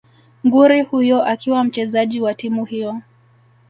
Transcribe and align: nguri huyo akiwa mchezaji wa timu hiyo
nguri 0.45 0.81
huyo 0.81 1.25
akiwa 1.25 1.63
mchezaji 1.63 2.21
wa 2.21 2.33
timu 2.33 2.65
hiyo 2.65 3.01